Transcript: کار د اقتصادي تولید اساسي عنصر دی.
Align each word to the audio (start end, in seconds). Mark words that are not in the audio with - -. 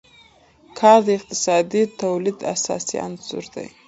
کار 0.79 0.99
د 1.07 1.07
اقتصادي 1.17 1.83
تولید 2.01 2.37
اساسي 2.53 2.97
عنصر 3.05 3.43
دی. 3.55 3.67